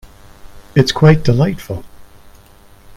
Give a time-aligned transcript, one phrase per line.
[0.75, 1.83] It’s quite delightful.